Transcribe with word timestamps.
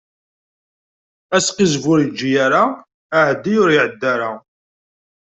Asqizzeb, 1.35 1.83
ur 1.91 1.99
yeǧǧi 2.03 2.29
ara; 2.45 2.63
aεeddi, 3.17 3.53
ur 3.63 3.69
iεedda 3.71 4.07
ara. 4.13 4.31